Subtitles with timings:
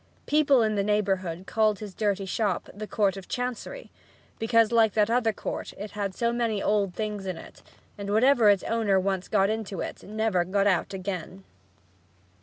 [0.25, 3.91] People in the neighborhood called his dirty shop the "Court of Chancery,"
[4.39, 7.61] because, like that other court, it had so many old things in it
[7.99, 11.43] and whatever its owner once got into it never got out again.